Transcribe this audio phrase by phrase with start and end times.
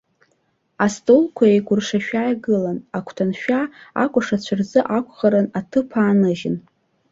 [0.85, 3.59] Астолқәа еикәыршашәа игылан, агәҭаншәа,
[4.03, 6.57] акәашацәа рзы акәхарын, аҭыԥ ааныжьын.